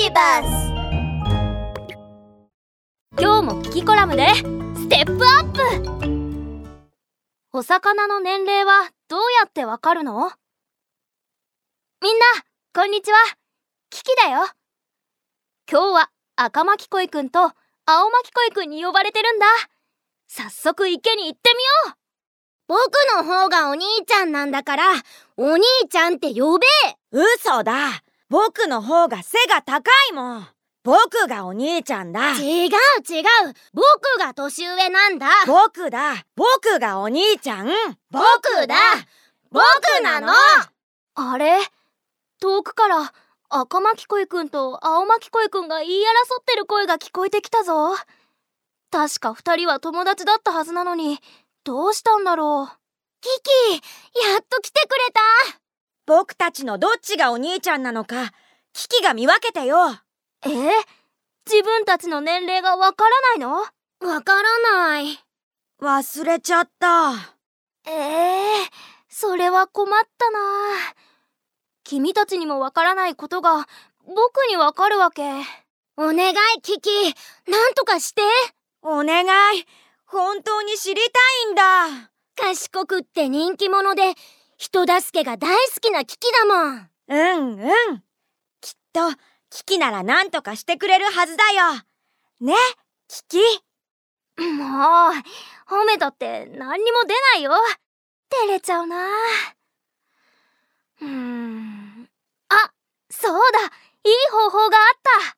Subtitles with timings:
[0.00, 0.46] ビバス
[3.20, 5.60] 今日もキキコラムでステップアップ。
[7.52, 10.30] お魚の年齢はどうやってわかるの？
[12.00, 12.24] みんな
[12.72, 13.18] こんにちは。
[13.90, 14.46] キキだよ。
[15.68, 17.50] 今日は赤巻恋くんと青
[18.10, 19.46] 巻恋くんに呼ばれてるんだ。
[20.28, 21.50] 早速池に行って
[21.88, 21.98] みよう。
[22.68, 22.78] 僕
[23.16, 24.84] の方がお兄ちゃんなんだから
[25.36, 26.66] お兄ちゃんって呼べ。
[27.10, 28.04] 嘘だ。
[28.28, 30.48] 僕の方が背が高いもん。
[30.84, 32.32] 僕がお兄ちゃんだ。
[32.32, 32.74] 違う違う。
[33.72, 35.28] 僕が年上なんだ。
[35.46, 36.24] 僕だ。
[36.36, 37.68] 僕がお兄ちゃん？
[38.10, 38.76] 僕だ。
[39.50, 39.62] 僕
[40.02, 40.32] なの。
[41.14, 41.58] あれ？
[42.40, 43.12] 遠くから
[43.48, 47.96] 赤巻恋くんと青巻恋くんが言い争ってる声が聞こえてきたぞ。
[48.90, 51.18] 確か二人は友達だったはずなのに。
[51.64, 52.76] どうしたんだろう。
[53.20, 53.28] キ
[53.74, 55.57] キやっと来てくれた
[56.08, 58.32] 僕たちのどっちがお兄ちゃんなのか
[58.72, 59.90] キキが見分けてよ。
[60.42, 60.48] え
[61.46, 63.56] 自分たちの年齢がわからないの？
[63.58, 65.18] わからない。
[65.82, 67.12] 忘れちゃった。
[67.86, 68.70] ええ
[69.10, 70.38] それは困ったな。
[71.84, 73.66] 君たちにもわからないことが
[74.06, 75.22] 僕にわかるわけ。
[75.98, 76.90] お願いキキ。
[77.50, 78.22] なんとかして。
[78.80, 79.26] お願
[79.58, 79.66] い。
[80.06, 82.10] 本当に知りたいんだ。
[82.34, 84.14] 賢くって人気者で
[84.58, 86.90] 人助けが大好きなキキだもん。
[87.06, 88.02] うんうん。
[88.60, 89.00] きっと
[89.50, 91.74] キキなら何とかしてくれるはずだよ。
[92.40, 92.54] ね
[93.06, 93.38] キキ。
[94.36, 95.12] もう
[95.68, 97.52] 褒めたって何にも出ないよ。
[98.30, 99.06] 照れちゃうな。
[101.02, 102.08] うーん。
[102.48, 102.72] あ
[103.10, 103.60] そうだ。
[103.60, 103.70] いい
[104.32, 104.98] 方法があっ
[105.30, 105.36] た。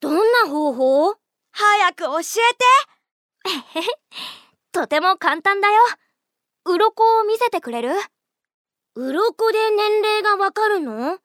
[0.00, 1.16] どんな方法？
[1.52, 2.22] 早く教え
[3.64, 3.90] て。
[4.70, 5.80] とても簡単だよ。
[6.66, 7.90] 鱗を見せてくれる？
[8.96, 11.18] 鱗で年齢がわかるの？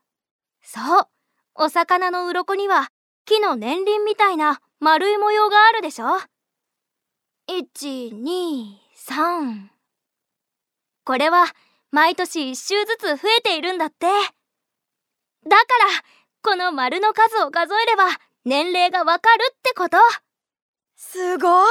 [0.62, 1.08] そう。
[1.56, 2.90] お魚の鱗には
[3.26, 6.06] 木の年輪みたいな丸い模様があるでしょ
[7.50, 9.70] ？123
[11.04, 11.46] これは
[11.92, 14.08] 毎年1周ずつ増えているんだって。
[14.08, 14.18] だか
[15.50, 15.56] ら
[16.44, 18.06] この丸の数を数えれば
[18.44, 19.98] 年齢がわかるってこと。
[20.96, 21.66] すごい！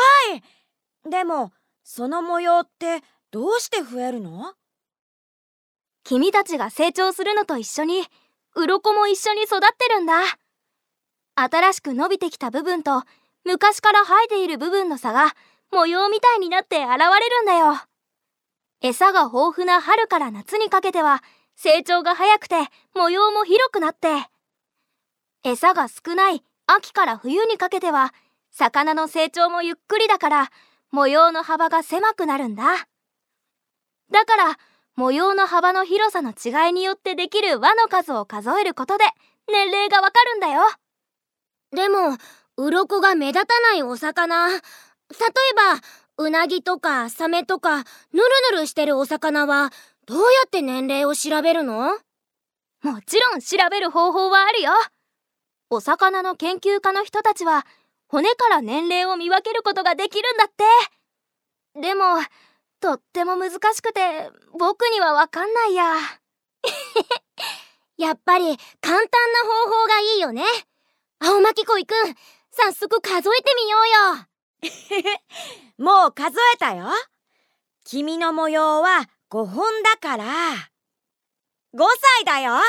[1.08, 4.54] でもその模様ってどうして増えるの？
[6.04, 8.04] 君たちが成長するのと一緒に
[8.54, 10.22] 鱗も一緒に育ってるんだ。
[11.34, 13.02] 新しく伸びてきた部分と
[13.44, 15.34] 昔から生えている部分の差が
[15.72, 17.80] 模様みたいになって現れるんだよ。
[18.82, 21.22] 餌が豊富な春から夏にかけては
[21.56, 22.56] 成長が早くて
[22.94, 24.08] 模様も広くなって。
[25.42, 28.12] 餌が少ない秋から冬にかけては
[28.50, 30.50] 魚の成長もゆっくりだから
[30.90, 32.64] 模様の幅が狭くなるんだ。
[34.12, 34.58] だから
[34.96, 39.04] 模様の幅の広さの違いによってできる輪の数を数えることで
[39.50, 40.62] 年齢がわかるんだよ。
[41.72, 42.16] でも
[42.56, 44.48] 鱗が目立たないお魚。
[44.48, 45.80] 例えば
[46.16, 48.22] うなぎとかサメとかヌル
[48.52, 49.70] ヌルしてるお魚は
[50.06, 51.98] どうやって年齢を調べるの？
[52.82, 54.70] もちろん調べる方法はあるよ。
[55.70, 57.66] お魚の研究家の人たちは
[58.06, 61.80] 骨から年齢を見分けることができるんだって。
[61.80, 62.04] でも
[62.84, 65.94] とっても難しくて僕にはわかんないや。
[67.96, 70.44] やっぱり簡単な方法がいいよね。
[71.18, 71.96] 青巻恋くん
[72.50, 74.26] 早速数えてみようよ。
[75.78, 76.90] もう数えたよ。
[77.84, 80.24] 君の模様は5本だから。
[81.74, 81.86] 5
[82.18, 82.60] 歳だよ。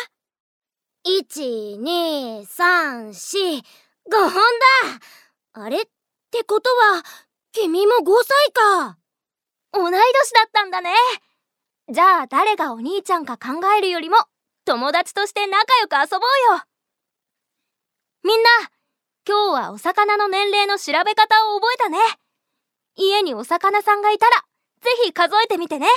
[1.05, 3.63] 12345
[4.11, 4.39] 本だ。
[5.51, 5.85] あれっ
[6.31, 7.03] てことは
[7.51, 8.97] 君も5歳か。
[9.75, 9.99] 同い年
[10.33, 10.91] だったんだね。
[11.91, 14.17] じゃあ誰がお兄ちゃんか考えるよりも
[14.65, 16.63] 友達として仲良く遊ぼうよ。
[18.23, 18.49] みんな
[19.27, 21.97] 今日はお魚の年齢の調べ方を覚えたね。
[22.95, 24.43] 家にお魚さんがいたら
[24.81, 25.87] ぜひ数えてみてね。